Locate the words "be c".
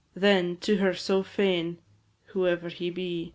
2.89-3.29